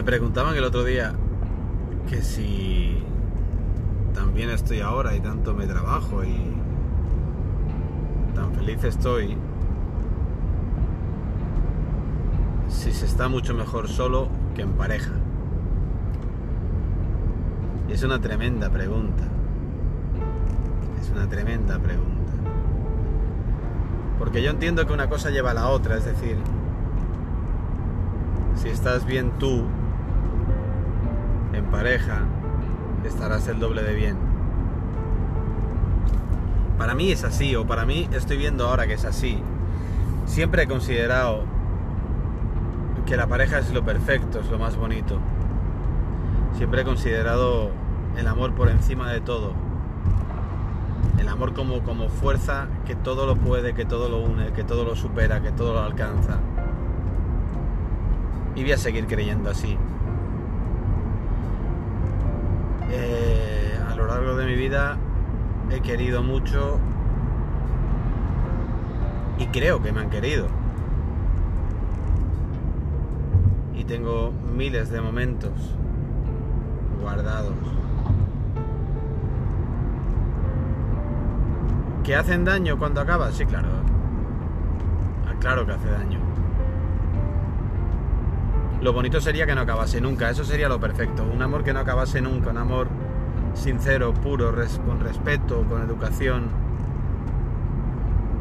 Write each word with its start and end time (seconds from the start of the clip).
Me 0.00 0.04
preguntaban 0.04 0.56
el 0.56 0.64
otro 0.64 0.82
día 0.82 1.12
que 2.08 2.22
si 2.22 3.04
también 4.14 4.48
estoy 4.48 4.80
ahora 4.80 5.14
y 5.14 5.20
tanto 5.20 5.52
me 5.52 5.66
trabajo 5.66 6.24
y 6.24 6.38
tan 8.34 8.54
feliz 8.54 8.82
estoy, 8.82 9.36
si 12.66 12.92
se 12.92 13.04
está 13.04 13.28
mucho 13.28 13.52
mejor 13.52 13.88
solo 13.88 14.30
que 14.54 14.62
en 14.62 14.72
pareja. 14.72 15.12
Y 17.86 17.92
es 17.92 18.02
una 18.02 18.22
tremenda 18.22 18.70
pregunta. 18.70 19.24
Es 20.98 21.10
una 21.10 21.28
tremenda 21.28 21.78
pregunta. 21.78 22.32
Porque 24.18 24.42
yo 24.42 24.50
entiendo 24.50 24.86
que 24.86 24.94
una 24.94 25.10
cosa 25.10 25.28
lleva 25.28 25.50
a 25.50 25.54
la 25.54 25.68
otra, 25.68 25.98
es 25.98 26.06
decir, 26.06 26.38
si 28.54 28.70
estás 28.70 29.04
bien 29.04 29.32
tú 29.38 29.66
pareja, 31.70 32.18
estarás 33.04 33.46
el 33.48 33.58
doble 33.58 33.82
de 33.82 33.94
bien. 33.94 34.16
Para 36.78 36.94
mí 36.94 37.12
es 37.12 37.24
así, 37.24 37.54
o 37.56 37.66
para 37.66 37.84
mí 37.84 38.08
estoy 38.12 38.36
viendo 38.36 38.66
ahora 38.66 38.86
que 38.86 38.94
es 38.94 39.04
así. 39.04 39.42
Siempre 40.26 40.62
he 40.62 40.66
considerado 40.66 41.44
que 43.06 43.16
la 43.16 43.26
pareja 43.26 43.58
es 43.58 43.72
lo 43.72 43.84
perfecto, 43.84 44.40
es 44.40 44.50
lo 44.50 44.58
más 44.58 44.76
bonito. 44.76 45.18
Siempre 46.56 46.82
he 46.82 46.84
considerado 46.84 47.70
el 48.16 48.26
amor 48.26 48.54
por 48.54 48.68
encima 48.68 49.10
de 49.10 49.20
todo. 49.20 49.52
El 51.18 51.28
amor 51.28 51.52
como, 51.54 51.82
como 51.82 52.08
fuerza 52.08 52.68
que 52.86 52.94
todo 52.94 53.26
lo 53.26 53.36
puede, 53.36 53.74
que 53.74 53.84
todo 53.84 54.08
lo 54.08 54.18
une, 54.18 54.52
que 54.52 54.64
todo 54.64 54.84
lo 54.84 54.96
supera, 54.96 55.40
que 55.40 55.52
todo 55.52 55.74
lo 55.74 55.80
alcanza. 55.80 56.38
Y 58.54 58.62
voy 58.62 58.72
a 58.72 58.78
seguir 58.78 59.06
creyendo 59.06 59.50
así. 59.50 59.76
Eh, 62.92 63.78
a 63.88 63.94
lo 63.94 64.06
largo 64.06 64.34
de 64.36 64.46
mi 64.46 64.54
vida 64.54 64.96
he 65.70 65.80
querido 65.80 66.22
mucho 66.22 66.78
y 69.38 69.46
creo 69.46 69.82
que 69.82 69.92
me 69.92 70.00
han 70.00 70.10
querido. 70.10 70.46
Y 73.74 73.84
tengo 73.84 74.32
miles 74.54 74.90
de 74.90 75.00
momentos 75.00 75.52
guardados. 77.00 77.54
¿Que 82.04 82.16
hacen 82.16 82.44
daño 82.44 82.78
cuando 82.78 83.00
acabas? 83.00 83.34
Sí, 83.34 83.46
claro. 83.46 83.68
Claro 85.40 85.64
que 85.64 85.72
hace 85.72 85.90
daño. 85.90 86.29
Lo 88.80 88.94
bonito 88.94 89.20
sería 89.20 89.44
que 89.44 89.54
no 89.54 89.60
acabase 89.60 90.00
nunca, 90.00 90.30
eso 90.30 90.42
sería 90.42 90.68
lo 90.68 90.80
perfecto. 90.80 91.22
Un 91.24 91.42
amor 91.42 91.62
que 91.62 91.74
no 91.74 91.80
acabase 91.80 92.22
nunca, 92.22 92.50
un 92.50 92.56
amor 92.56 92.88
sincero, 93.52 94.14
puro, 94.14 94.54
con 94.86 95.00
respeto, 95.00 95.64
con 95.68 95.82
educación, 95.82 96.48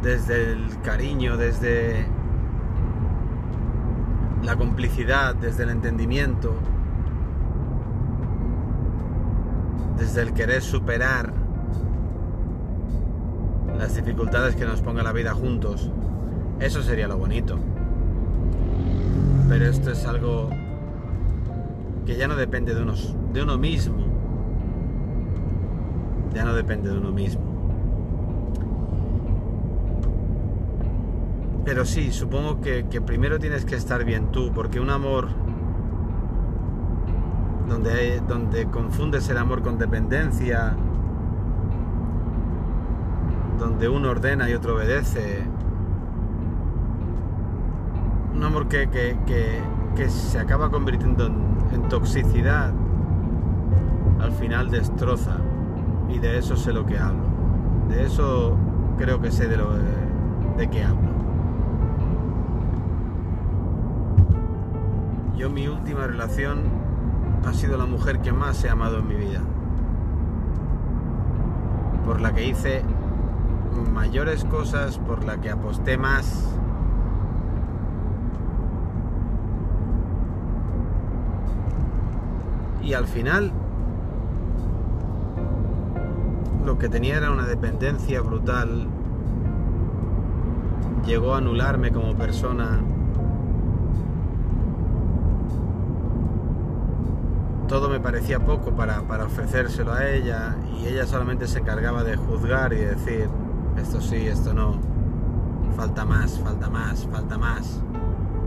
desde 0.02 0.54
el 0.54 0.80
cariño, 0.82 1.36
desde 1.36 2.06
la 4.44 4.56
complicidad, 4.56 5.36
desde 5.36 5.64
el 5.64 5.72
entendimiento, 5.72 6.54
desde 9.98 10.22
el 10.22 10.34
querer 10.34 10.62
superar 10.62 11.34
las 13.78 13.94
dificultades 13.94 14.56
que 14.56 14.66
nos 14.66 14.82
ponga 14.82 15.04
la 15.04 15.12
vida 15.12 15.34
juntos. 15.34 15.92
Eso 16.62 16.82
sería 16.82 17.10
lo 17.10 17.18
bonito. 17.18 17.60
Pero 19.50 19.66
esto 19.66 19.90
es 19.90 20.06
algo 20.06 20.52
que 22.06 22.16
ya 22.16 22.28
no 22.28 22.36
depende 22.36 22.76
de, 22.76 22.84
unos, 22.84 23.16
de 23.34 23.42
uno 23.42 23.58
mismo. 23.58 23.98
Ya 26.36 26.46
no 26.46 26.54
depende 26.54 26.92
de 26.92 26.98
uno 27.00 27.12
mismo. 27.12 27.42
Pero 31.66 31.84
sí, 31.84 32.12
supongo 32.12 32.62
que, 32.62 32.86
que 32.90 33.02
primero 33.02 33.40
tienes 33.40 33.66
que 33.66 33.76
estar 33.76 34.06
bien 34.06 34.32
tú, 34.32 34.52
porque 34.54 34.80
un 34.80 34.92
amor 34.92 35.30
donde, 37.68 38.22
donde 38.28 38.66
confundes 38.66 39.30
el 39.30 39.38
amor 39.38 39.64
con 39.64 39.80
dependencia, 39.80 40.76
donde 43.58 43.90
uno 43.90 44.12
ordena 44.12 44.48
y 44.48 44.54
otro 44.54 44.76
obedece, 44.76 45.44
un 48.40 48.46
amor 48.46 48.70
que, 48.70 48.88
que, 48.88 50.10
se 50.10 50.40
acaba 50.40 50.72
convirtiendo 50.72 51.26
en, 51.26 51.90
toxicidad, 51.90 52.72
al 54.22 54.32
final 54.32 54.72
destroza. 54.72 55.36
Y 56.08 56.20
de 56.20 56.38
eso 56.38 56.56
sé 56.56 56.72
lo 56.72 56.86
que 56.86 56.98
hablo. 56.98 57.26
De 57.90 58.06
eso 58.06 58.56
creo 58.98 59.20
que 59.20 59.30
sé 59.30 59.50
de 59.50 59.58
lo 59.58 59.74
de 60.58 60.70
qué 60.70 60.86
hablo. 60.86 61.10
Yo 65.36 65.50
mi 65.50 65.68
última 65.68 66.08
relación 66.08 66.60
ha 67.46 67.54
sido 67.54 67.78
la 67.78 67.86
mujer 67.86 68.20
que 68.20 68.32
más 68.32 68.64
he 68.64 68.70
amado 68.70 69.00
en 69.00 69.08
mi 69.10 69.16
vida. 69.16 69.42
Por 72.06 72.22
la 72.22 72.34
que 72.34 72.48
hice 72.48 72.86
mayores 73.92 74.46
cosas, 74.46 74.98
por 74.98 75.26
la 75.26 75.42
que 75.42 75.50
aposté 75.50 75.98
más. 75.98 76.56
Y 82.90 82.96
al 82.96 83.06
final 83.06 83.52
lo 86.66 86.80
que 86.80 86.90
tenía 86.90 87.18
era 87.18 87.30
una 87.30 87.46
dependencia 87.46 88.20
brutal. 88.22 88.88
Llegó 91.06 91.36
a 91.36 91.38
anularme 91.38 91.92
como 91.92 92.16
persona 92.16 92.82
todo 97.68 97.90
me 97.90 98.00
parecía 98.00 98.40
poco 98.40 98.72
para, 98.72 99.04
ofrecérselo 99.24 99.94
a 99.94 100.10
ella 100.10 100.56
y 100.76 100.88
ella 100.88 101.06
solamente 101.06 101.48
se 101.48 101.60
encargaba 101.60 102.04
de 102.04 102.16
juzgar 102.16 102.74
y 102.74 102.78
decir, 102.78 103.30
esto 103.78 104.02
sí, 104.02 104.26
esto 104.26 104.52
no, 104.52 104.80
falta 105.76 106.06
más, 106.06 106.40
falta 106.40 106.68
más, 106.72 107.06
falta 107.06 107.38
más, 107.38 107.80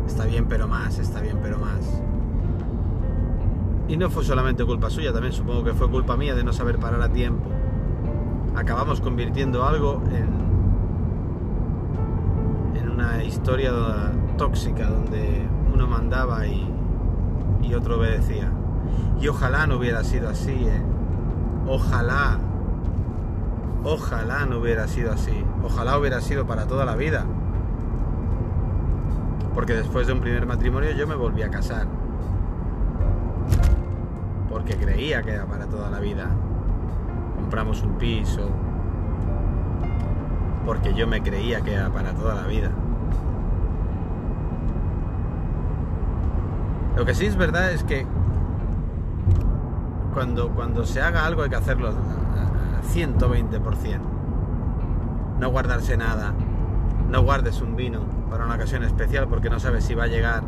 está 0.08 0.24
bien 0.24 0.46
pero 0.46 0.66
más, 0.66 0.98
está 0.98 1.20
bien 1.20 1.38
pero 1.40 1.60
más. 1.60 2.02
Y 3.92 3.98
no 3.98 4.08
fue 4.08 4.24
solamente 4.24 4.64
culpa 4.64 4.88
suya, 4.88 5.12
también 5.12 5.34
supongo 5.34 5.64
que 5.64 5.74
fue 5.74 5.86
culpa 5.90 6.16
mía 6.16 6.34
de 6.34 6.42
no 6.42 6.54
saber 6.54 6.78
parar 6.78 7.02
a 7.02 7.10
tiempo. 7.10 7.50
Acabamos 8.56 9.02
convirtiendo 9.02 9.66
algo 9.66 10.02
en, 10.06 10.30
en 12.74 12.88
una 12.88 13.22
historia 13.22 13.70
tóxica 14.38 14.88
donde 14.88 15.46
uno 15.74 15.86
mandaba 15.86 16.46
y, 16.46 16.66
y 17.60 17.74
otro 17.74 17.98
obedecía. 17.98 18.50
Y 19.20 19.28
ojalá 19.28 19.66
no 19.66 19.76
hubiera 19.76 20.02
sido 20.04 20.30
así, 20.30 20.52
¿eh? 20.52 20.82
Ojalá. 21.68 22.38
Ojalá 23.84 24.46
no 24.46 24.60
hubiera 24.60 24.88
sido 24.88 25.12
así. 25.12 25.44
Ojalá 25.62 25.98
hubiera 25.98 26.22
sido 26.22 26.46
para 26.46 26.66
toda 26.66 26.86
la 26.86 26.96
vida. 26.96 27.26
Porque 29.52 29.74
después 29.74 30.06
de 30.06 30.14
un 30.14 30.20
primer 30.20 30.46
matrimonio 30.46 30.92
yo 30.92 31.06
me 31.06 31.14
volví 31.14 31.42
a 31.42 31.50
casar. 31.50 31.86
Porque 34.62 34.76
creía 34.76 35.22
que 35.22 35.32
era 35.32 35.44
para 35.44 35.66
toda 35.66 35.90
la 35.90 35.98
vida. 35.98 36.28
Compramos 37.34 37.82
un 37.82 37.98
piso. 37.98 38.48
Porque 40.64 40.94
yo 40.94 41.08
me 41.08 41.20
creía 41.20 41.62
que 41.62 41.74
era 41.74 41.90
para 41.90 42.12
toda 42.12 42.36
la 42.36 42.46
vida. 42.46 42.70
Lo 46.96 47.04
que 47.04 47.12
sí 47.12 47.26
es 47.26 47.34
verdad 47.34 47.72
es 47.72 47.82
que 47.82 48.06
cuando, 50.14 50.50
cuando 50.50 50.86
se 50.86 51.02
haga 51.02 51.26
algo 51.26 51.42
hay 51.42 51.50
que 51.50 51.56
hacerlo 51.56 51.88
a 51.88 52.94
120%. 52.94 53.98
No 55.40 55.50
guardarse 55.50 55.96
nada. 55.96 56.34
No 57.10 57.22
guardes 57.22 57.60
un 57.62 57.74
vino 57.74 58.02
para 58.30 58.44
una 58.44 58.54
ocasión 58.54 58.84
especial 58.84 59.26
porque 59.26 59.50
no 59.50 59.58
sabes 59.58 59.82
si 59.82 59.96
va 59.96 60.04
a 60.04 60.08
llegar. 60.08 60.44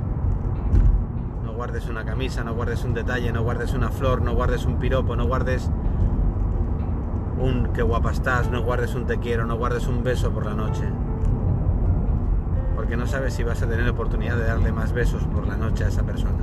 No 1.55 1.59
guardes 1.59 1.89
una 1.89 2.05
camisa, 2.05 2.43
no 2.43 2.53
guardes 2.53 2.83
un 2.83 2.95
detalle, 2.95 3.31
no 3.31 3.45
guardes 3.45 3.75
una 3.75 3.89
flor, 3.89 4.23
no 4.23 4.35
guardes 4.35 4.65
un 4.65 4.81
piropo, 4.81 5.15
no 5.15 5.25
guardes 5.25 5.71
un 7.39 7.69
qué 7.73 7.81
guapa 7.81 8.11
estás, 8.11 8.51
no 8.51 8.61
guardes 8.65 8.97
un 8.97 9.07
te 9.07 9.19
quiero, 9.19 9.47
no 9.47 9.57
guardes 9.57 9.87
un 9.87 10.03
beso 10.03 10.33
por 10.33 10.47
la 10.47 10.55
noche. 10.55 10.83
Porque 12.75 12.97
no 12.97 13.07
sabes 13.07 13.35
si 13.35 13.45
vas 13.45 13.63
a 13.63 13.69
tener 13.69 13.89
oportunidad 13.89 14.37
de 14.37 14.47
darle 14.47 14.73
más 14.73 14.93
besos 14.93 15.23
por 15.27 15.47
la 15.47 15.57
noche 15.57 15.85
a 15.85 15.89
esa 15.89 16.03
persona. 16.03 16.43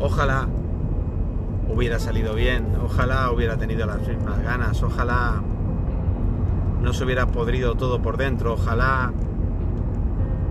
Ojalá 0.00 0.48
hubiera 1.74 1.98
salido 1.98 2.34
bien, 2.34 2.76
ojalá 2.84 3.30
hubiera 3.32 3.56
tenido 3.56 3.86
las 3.86 4.06
mismas 4.06 4.42
ganas, 4.42 4.82
ojalá 4.82 5.40
no 6.82 6.92
se 6.92 7.04
hubiera 7.04 7.26
podrido 7.26 7.74
todo 7.76 8.02
por 8.02 8.18
dentro, 8.18 8.52
ojalá 8.52 9.14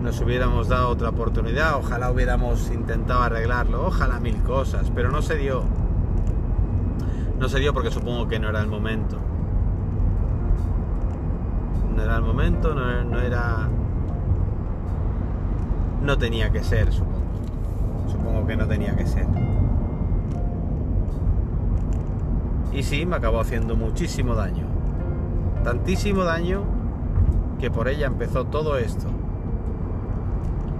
nos 0.06 0.20
hubiéramos 0.20 0.68
dado 0.68 0.90
otra 0.90 1.08
oportunidad, 1.08 1.74
ojalá 1.78 2.12
hubiéramos 2.12 2.70
intentado 2.70 3.22
arreglarlo, 3.22 3.88
ojalá 3.88 4.20
mil 4.20 4.40
cosas, 4.44 4.92
pero 4.94 5.10
no 5.10 5.20
se 5.20 5.34
dio. 5.34 5.64
No 7.40 7.48
se 7.48 7.58
dio 7.58 7.74
porque 7.74 7.90
supongo 7.90 8.28
que 8.28 8.38
no 8.38 8.48
era 8.48 8.60
el 8.60 8.68
momento. 8.68 9.18
No 11.96 12.02
era 12.04 12.18
el 12.18 12.22
momento, 12.22 12.72
no, 12.72 13.20
era... 13.20 13.68
No 16.02 16.16
tenía 16.16 16.52
que 16.52 16.62
ser, 16.62 16.92
supongo. 16.92 17.16
Supongo 18.06 18.46
que 18.46 18.56
no 18.56 18.68
tenía 18.68 18.94
que 18.94 19.06
ser. 19.08 19.26
Y 22.72 22.84
sí, 22.84 23.06
me 23.06 23.16
acabó 23.16 23.40
haciendo 23.40 23.74
muchísimo 23.74 24.36
daño. 24.36 24.66
Tantísimo 25.64 26.22
daño 26.22 26.62
que 27.58 27.72
por 27.72 27.88
ella 27.88 28.06
empezó 28.06 28.44
todo 28.44 28.78
esto. 28.78 29.08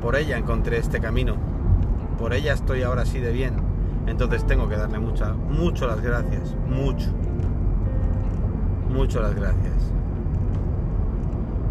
Por 0.06 0.14
ella 0.14 0.38
encontré 0.38 0.78
este 0.78 1.00
camino. 1.00 1.34
Por 2.16 2.32
ella 2.32 2.52
estoy 2.52 2.84
ahora 2.84 3.02
así 3.02 3.18
de 3.18 3.32
bien. 3.32 3.54
Entonces 4.06 4.46
tengo 4.46 4.68
que 4.68 4.76
darle 4.76 5.00
mucha, 5.00 5.32
mucho 5.32 5.88
las 5.88 6.00
gracias. 6.00 6.54
Mucho. 6.68 7.10
Mucho 8.88 9.20
las 9.20 9.34
gracias. 9.34 9.74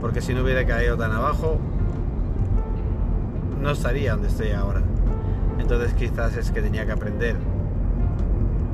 Porque 0.01 0.19
si 0.19 0.33
no 0.33 0.43
hubiera 0.43 0.65
caído 0.65 0.97
tan 0.97 1.13
abajo, 1.13 1.59
no 3.61 3.71
estaría 3.71 4.11
donde 4.11 4.27
estoy 4.27 4.51
ahora. 4.51 4.81
Entonces 5.57 5.93
quizás 5.93 6.35
es 6.35 6.51
que 6.51 6.61
tenía 6.61 6.85
que 6.85 6.91
aprender. 6.91 7.37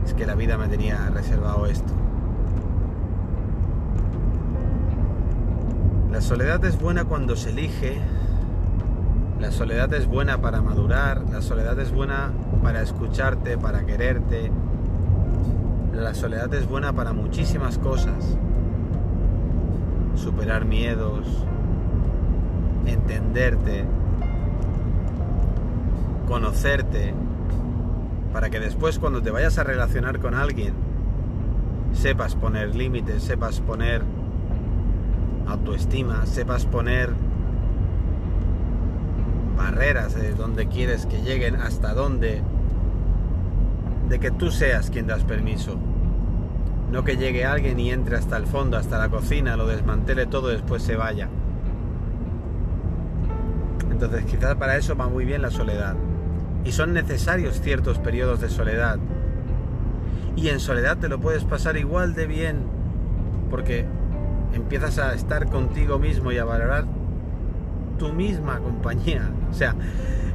Es 0.07 0.15
que 0.15 0.25
la 0.25 0.33
vida 0.33 0.57
me 0.57 0.69
tenía 0.69 1.07
reservado 1.13 1.67
esto. 1.67 1.93
La 6.11 6.19
soledad 6.19 6.65
es 6.65 6.81
buena 6.81 7.05
cuando 7.05 7.35
se 7.35 7.51
elige. 7.51 8.01
La 9.41 9.49
soledad 9.49 9.91
es 9.95 10.05
buena 10.05 10.39
para 10.39 10.61
madurar. 10.61 11.23
La 11.31 11.41
soledad 11.41 11.77
es 11.79 11.91
buena 11.91 12.31
para 12.61 12.83
escucharte, 12.83 13.57
para 13.57 13.87
quererte. 13.87 14.51
La 15.95 16.13
soledad 16.13 16.53
es 16.53 16.69
buena 16.69 16.93
para 16.93 17.11
muchísimas 17.11 17.79
cosas. 17.79 18.37
Superar 20.13 20.65
miedos, 20.65 21.25
entenderte, 22.85 23.83
conocerte, 26.27 27.15
para 28.31 28.51
que 28.51 28.59
después 28.59 28.99
cuando 28.99 29.23
te 29.23 29.31
vayas 29.31 29.57
a 29.57 29.63
relacionar 29.63 30.19
con 30.19 30.35
alguien, 30.35 30.75
sepas 31.93 32.35
poner 32.35 32.75
límites, 32.75 33.23
sepas 33.23 33.59
poner 33.59 34.03
autoestima, 35.47 36.27
sepas 36.27 36.67
poner 36.67 37.09
barreras 39.61 40.15
de 40.15 40.33
donde 40.33 40.67
quieres 40.67 41.05
que 41.05 41.21
lleguen, 41.21 41.55
hasta 41.55 41.93
dónde, 41.93 42.41
de 44.09 44.19
que 44.19 44.31
tú 44.31 44.49
seas 44.49 44.89
quien 44.89 45.05
das 45.05 45.23
permiso. 45.23 45.77
No 46.91 47.03
que 47.03 47.15
llegue 47.15 47.45
alguien 47.45 47.79
y 47.79 47.91
entre 47.91 48.17
hasta 48.17 48.37
el 48.37 48.47
fondo, 48.47 48.75
hasta 48.75 48.97
la 48.97 49.09
cocina, 49.09 49.55
lo 49.55 49.67
desmantele 49.67 50.25
todo 50.25 50.49
y 50.49 50.55
después 50.55 50.81
se 50.81 50.95
vaya. 50.95 51.29
Entonces 53.91 54.25
quizás 54.25 54.55
para 54.55 54.77
eso 54.77 54.95
va 54.95 55.07
muy 55.07 55.25
bien 55.25 55.43
la 55.43 55.51
soledad 55.51 55.95
y 56.65 56.71
son 56.71 56.93
necesarios 56.93 57.61
ciertos 57.61 57.99
periodos 57.99 58.41
de 58.41 58.49
soledad. 58.49 58.97
Y 60.35 60.49
en 60.49 60.59
soledad 60.59 60.97
te 60.97 61.07
lo 61.07 61.19
puedes 61.19 61.43
pasar 61.43 61.77
igual 61.77 62.15
de 62.15 62.25
bien 62.25 62.65
porque 63.51 63.85
empiezas 64.53 64.97
a 64.97 65.13
estar 65.13 65.49
contigo 65.49 65.99
mismo 65.99 66.31
y 66.31 66.39
a 66.39 66.45
valorar 66.45 66.85
tu 68.01 68.11
misma 68.11 68.57
compañía. 68.57 69.29
O 69.51 69.53
sea, 69.53 69.75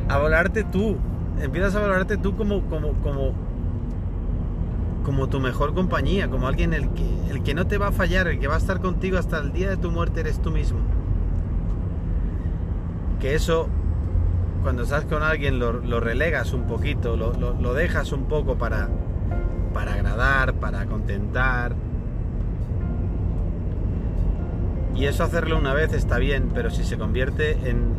a 0.09 0.19
valorarte 0.19 0.63
tú. 0.63 0.97
Empiezas 1.41 1.75
a 1.75 1.81
valorarte 1.81 2.17
tú 2.17 2.37
como, 2.37 2.63
como, 2.63 2.93
como, 3.03 3.33
como 5.05 5.29
tu 5.29 5.41
mejor 5.41 5.75
compañía, 5.75 6.31
como 6.31 6.47
alguien 6.47 6.73
el 6.73 6.89
que, 6.91 7.31
el 7.31 7.43
que 7.43 7.55
no 7.55 7.67
te 7.67 7.77
va 7.77 7.89
a 7.89 7.93
fallar, 7.93 8.29
el 8.29 8.39
que 8.39 8.47
va 8.47 8.55
a 8.55 8.59
estar 8.59 8.81
contigo 8.81 9.19
hasta 9.19 9.39
el 9.39 9.53
día 9.53 9.69
de 9.69 9.77
tu 9.77 9.91
muerte 9.91 10.21
eres 10.21 10.41
tú 10.41 10.53
mismo. 10.53 10.79
Que 13.21 13.35
eso 13.35 13.69
cuando 14.63 14.85
estás 14.85 15.05
con 15.05 15.25
alguien 15.25 15.59
lo, 15.59 16.01
relegas 16.01 16.53
un 16.53 16.69
poquito, 16.69 17.17
lo, 17.17 17.75
dejas 17.75 18.13
un 18.13 18.27
poco 18.27 18.57
para, 18.57 18.89
para 19.75 19.95
agradar, 19.95 20.55
para 20.55 20.87
contentar. 20.87 21.75
Y 24.97 25.05
eso 25.05 25.25
hacerlo 25.25 25.59
una 25.59 25.75
vez 25.75 25.93
está 25.93 26.17
bien, 26.19 26.51
pero 26.55 26.71
si 26.71 26.83
se 26.83 26.97
convierte 26.97 27.53
en, 27.69 27.95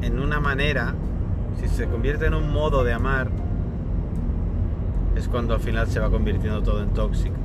en 0.00 0.18
una 0.18 0.40
manera, 0.40 0.94
si 1.60 1.68
se 1.68 1.86
convierte 1.86 2.26
en 2.26 2.34
un 2.34 2.50
modo 2.50 2.82
de 2.82 2.94
amar, 2.94 3.28
es 5.16 5.28
cuando 5.28 5.52
al 5.52 5.60
final 5.60 5.86
se 5.86 6.00
va 6.00 6.10
convirtiendo 6.10 6.62
todo 6.62 6.82
en 6.82 6.90
tóxico. 6.90 7.36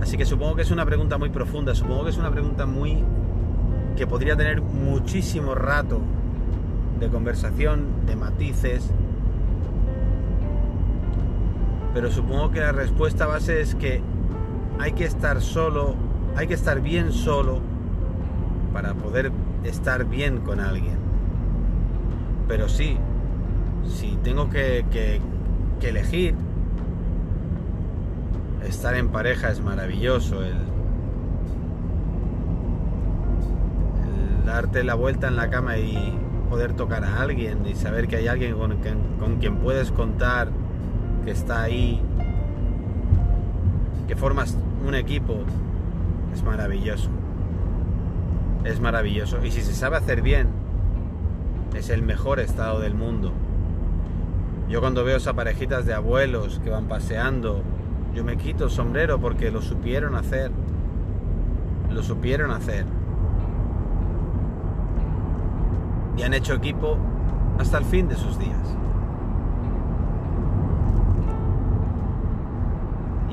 Así 0.00 0.16
que 0.16 0.24
supongo 0.24 0.54
que 0.54 0.62
es 0.62 0.70
una 0.70 0.86
pregunta 0.86 1.18
muy 1.18 1.30
profunda, 1.30 1.74
supongo 1.74 2.04
que 2.04 2.10
es 2.10 2.16
una 2.16 2.30
pregunta 2.30 2.64
muy 2.64 3.02
que 3.96 4.06
podría 4.06 4.36
tener 4.36 4.62
muchísimo 4.62 5.56
rato 5.56 6.00
de 7.00 7.08
conversación, 7.08 8.06
de 8.06 8.14
matices, 8.14 8.88
pero 11.92 12.10
supongo 12.10 12.52
que 12.52 12.60
la 12.60 12.72
respuesta 12.72 13.26
base 13.26 13.60
es 13.60 13.74
que 13.74 14.00
hay 14.78 14.92
que 14.92 15.04
estar 15.04 15.40
solo, 15.40 15.94
hay 16.36 16.46
que 16.46 16.54
estar 16.54 16.80
bien 16.80 17.12
solo 17.12 17.60
para 18.72 18.94
poder 18.94 19.32
estar 19.64 20.04
bien 20.04 20.40
con 20.40 20.60
alguien. 20.60 20.98
Pero 22.48 22.68
sí, 22.68 22.96
si 23.86 24.16
tengo 24.22 24.48
que, 24.50 24.84
que, 24.90 25.20
que 25.80 25.88
elegir, 25.90 26.34
estar 28.66 28.94
en 28.94 29.08
pareja 29.08 29.50
es 29.50 29.60
maravilloso, 29.60 30.42
el, 30.42 30.54
darte 34.44 34.82
la 34.82 34.94
vuelta 34.94 35.28
en 35.28 35.36
la 35.36 35.48
cama 35.48 35.78
y 35.78 36.18
poder 36.48 36.72
tocar 36.72 37.04
a 37.04 37.22
alguien 37.22 37.64
y 37.66 37.74
saber 37.74 38.08
que 38.08 38.16
hay 38.16 38.26
alguien 38.26 38.56
con 38.58 39.36
quien, 39.38 39.56
puedes 39.58 39.92
contar, 39.92 40.48
que 41.24 41.30
está 41.30 41.62
ahí, 41.62 42.02
que 44.10 44.16
formas 44.16 44.58
un 44.84 44.96
equipo, 44.96 45.36
es 46.34 46.42
maravilloso. 46.42 47.08
Es 48.64 48.80
maravilloso. 48.80 49.38
Y 49.44 49.52
si 49.52 49.62
se 49.62 49.72
sabe 49.72 49.98
hacer 49.98 50.20
bien, 50.20 50.48
es 51.76 51.90
el 51.90 52.02
mejor 52.02 52.40
estado 52.40 52.80
del 52.80 52.94
mundo. 52.94 53.30
Yo 54.68 54.80
cuando 54.80 55.04
veo 55.04 55.18
esas 55.18 55.34
parejitas 55.34 55.86
de 55.86 55.94
abuelos 55.94 56.60
que 56.64 56.70
van 56.70 56.86
paseando, 56.86 57.62
yo 58.12 58.24
me 58.24 58.36
quito 58.36 58.68
sombrero 58.68 59.20
porque 59.20 59.52
lo 59.52 59.62
supieron 59.62 60.16
hacer. 60.16 60.50
Lo 61.88 62.02
supieron 62.02 62.50
hacer. 62.50 62.86
y 66.16 66.22
han 66.24 66.34
hecho 66.34 66.54
equipo 66.54 66.98
hasta 67.60 67.78
el 67.78 67.84
fin 67.84 68.08
de 68.08 68.16
sus 68.16 68.36
días. 68.40 68.58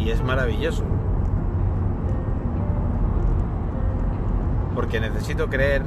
Y 0.08 0.12
es 0.12 0.24
maravilloso. 0.24 0.86
Porque 4.74 5.02
necesito 5.02 5.50
creer. 5.50 5.82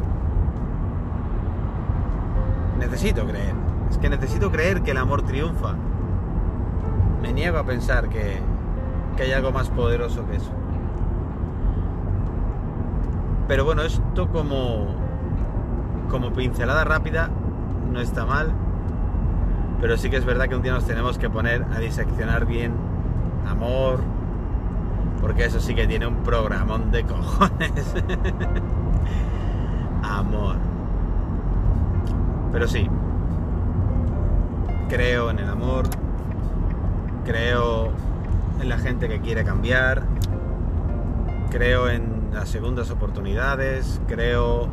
Necesito 2.79 3.25
creer. 3.25 3.55
Es 3.89 3.97
que 3.97 4.11
necesito 4.11 4.53
creer 4.53 4.83
que 4.83 4.91
el 4.91 4.99
amor 4.99 5.23
triunfa. 5.23 5.75
Me 7.23 7.33
niego 7.33 7.57
a 7.57 7.65
pensar 7.65 8.11
que, 8.11 8.41
que 9.17 9.23
hay 9.23 9.33
algo 9.33 9.53
más 9.53 9.71
poderoso 9.71 10.27
que 10.27 10.37
eso. 10.37 10.53
Pero 13.49 13.65
bueno, 13.65 13.81
esto 13.85 14.29
como 14.29 14.97
como 16.11 16.35
pincelada 16.35 16.85
rápida 16.85 17.31
no 17.91 18.01
está 18.01 18.27
mal, 18.27 18.53
pero 19.81 19.97
sí 19.97 20.11
que 20.11 20.19
es 20.19 20.27
verdad 20.27 20.47
que 20.49 20.57
un 20.57 20.63
día 20.63 20.73
nos 20.73 20.85
tenemos 20.85 21.17
que 21.17 21.31
poner 21.31 21.65
a 21.75 21.79
diseccionar 21.79 22.45
bien 22.45 22.90
amor, 23.47 24.01
porque 25.21 25.45
eso 25.45 25.61
sí 25.61 25.75
que 25.75 25.87
tiene 25.87 26.07
un 26.07 26.17
programón 26.17 26.91
de 26.91 27.05
cojones. 27.05 27.95
amor. 30.03 30.57
Pero 32.53 32.67
sí, 32.67 32.89
creo 34.89 35.31
en 35.31 35.39
el 35.39 35.49
amor, 35.49 35.85
creo 37.25 37.93
en 38.61 38.69
la 38.69 38.79
gente 38.79 39.09
que 39.09 39.21
quiere 39.21 39.45
cambiar, 39.45 40.03
creo 41.51 41.89
en 41.89 42.31
las 42.33 42.49
segundas 42.49 42.91
oportunidades, 42.91 44.01
creo 44.09 44.69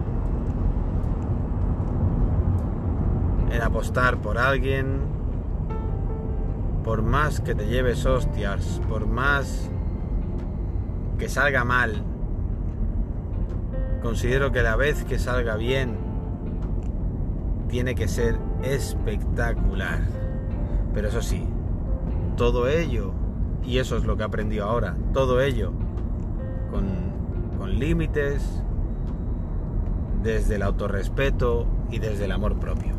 en 3.52 3.62
apostar 3.62 4.18
por 4.18 4.38
alguien, 4.38 5.02
por 6.88 7.02
más 7.02 7.42
que 7.42 7.54
te 7.54 7.68
lleves 7.68 8.06
hostias, 8.06 8.82
por 8.88 9.08
más 9.08 9.70
que 11.20 11.28
salga 11.28 11.66
mal, 11.66 12.02
considero 14.02 14.54
que 14.54 14.64
la 14.64 14.78
vez 14.78 15.04
que 15.04 15.20
salga 15.20 15.58
bien 15.58 15.98
tiene 17.68 17.94
que 17.94 18.08
ser 18.08 18.38
espectacular. 18.64 20.00
Pero 20.94 21.10
eso 21.10 21.22
sí, 21.22 21.44
todo 22.38 22.70
ello, 22.70 23.12
y 23.66 23.80
eso 23.80 23.98
es 23.98 24.06
lo 24.06 24.16
que 24.16 24.24
he 24.24 24.26
aprendido 24.26 24.64
ahora, 24.64 24.96
todo 25.12 25.42
ello 25.42 25.74
con, 26.72 26.86
con 27.58 27.78
límites, 27.78 28.64
desde 30.24 30.56
el 30.56 30.62
autorrespeto 30.62 31.68
y 31.92 32.00
desde 32.00 32.24
el 32.24 32.32
amor 32.32 32.58
propio. 32.58 32.97